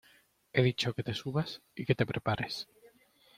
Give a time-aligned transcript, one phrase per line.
[0.55, 2.67] he dicho que te subas y que te prepares.